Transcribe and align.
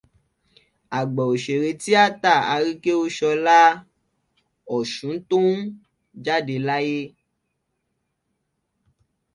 Àgbà 0.97 1.23
òṣèré 1.33 1.69
tíátà, 1.81 2.31
Aríkéúṣọlá 2.53 3.59
'Ọ̀ṣuntóún' 4.67 5.65
jáde 6.25 6.55
láyé. 6.67 7.01